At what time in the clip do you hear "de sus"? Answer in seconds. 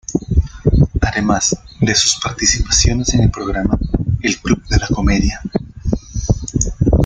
1.79-2.15